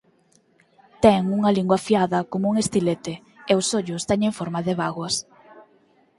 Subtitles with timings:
[1.03, 3.13] Ten unha lingua afiada como un estilete
[3.51, 5.15] e os ollos teñen forma de bágoas.